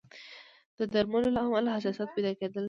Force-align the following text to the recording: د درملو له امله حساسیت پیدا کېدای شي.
د 0.77 0.79
درملو 0.93 1.29
له 1.35 1.39
امله 1.45 1.69
حساسیت 1.75 2.09
پیدا 2.15 2.31
کېدای 2.39 2.53
شي. 2.57 2.59